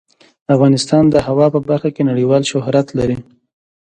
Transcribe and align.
افغانستان 0.55 1.03
د 1.09 1.15
هوا 1.27 1.47
په 1.55 1.59
برخه 1.69 1.89
کې 1.95 2.07
نړیوال 2.09 2.43
شهرت 2.51 2.87
لري. 2.99 3.17